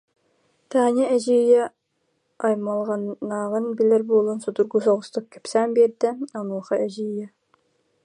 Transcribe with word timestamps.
Таня 0.69 1.05
эдьиийэ 1.15 1.63
аймалҕаннааҕын 2.45 3.65
билэр 3.77 4.03
буолан, 4.09 4.39
судургу 4.43 4.79
соҕустук 4.85 5.25
кэпсээн 5.33 5.69
биэрдэ, 5.75 6.09
онуоха 6.39 6.75
эдьиийэ: 6.85 7.27